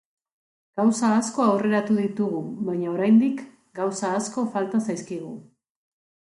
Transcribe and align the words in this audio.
Gauza 0.79 1.09
asko 1.17 1.43
aurreratu 1.49 1.97
ditugu 1.97 2.39
baina 2.71 2.95
oraindik, 2.95 3.45
gauza 3.81 4.11
asko 4.21 4.47
falta 4.57 4.83
zaizkigu. 4.89 5.31